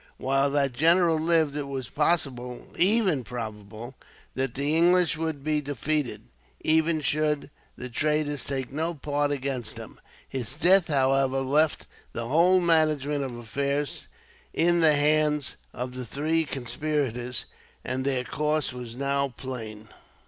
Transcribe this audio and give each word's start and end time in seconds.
While 0.17 0.49
that 0.49 0.73
general 0.73 1.19
lived 1.19 1.55
it 1.55 1.67
was 1.67 1.87
possible, 1.91 2.69
even 2.75 3.23
probable, 3.23 3.93
that 4.33 4.55
the 4.55 4.75
English 4.75 5.15
would 5.15 5.43
be 5.43 5.61
defeated, 5.61 6.23
even 6.61 7.01
should 7.01 7.51
the 7.77 7.87
traitors 7.87 8.43
take 8.43 8.71
no 8.71 8.95
part 8.95 9.29
against 9.29 9.75
them. 9.75 10.01
His 10.27 10.55
death, 10.55 10.87
however, 10.87 11.41
left 11.41 11.85
the 12.13 12.27
whole 12.27 12.59
management 12.61 13.23
of 13.23 13.37
affairs 13.37 14.07
in 14.55 14.79
the 14.79 14.93
hands 14.95 15.55
of 15.71 15.93
the 15.93 16.03
three 16.03 16.45
conspirators, 16.45 17.45
and 17.85 18.03
their 18.03 18.23
course 18.23 18.73
was 18.73 18.95
now 18.95 19.27
plain. 19.27 19.87